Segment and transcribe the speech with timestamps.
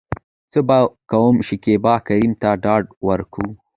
[0.51, 0.77] څه به
[1.11, 3.45] کوم.شکيبا کريم ته ډاډ ورکو.